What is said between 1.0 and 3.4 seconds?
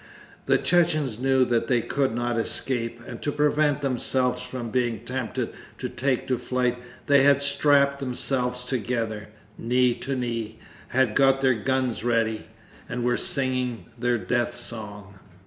knew that they could not escape, and to